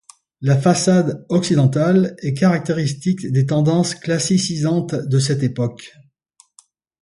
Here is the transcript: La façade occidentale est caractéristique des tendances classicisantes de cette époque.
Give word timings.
La 0.41 0.57
façade 0.59 1.27
occidentale 1.29 2.15
est 2.23 2.33
caractéristique 2.33 3.31
des 3.31 3.45
tendances 3.45 3.93
classicisantes 3.93 4.95
de 4.95 5.19
cette 5.19 5.43
époque. 5.43 5.93